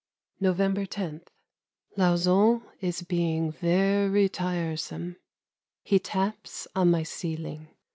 [0.39, 1.21] November 10.
[1.95, 5.17] Lauzun is being very tiresome.
[5.83, 7.67] He taps on my ceiling.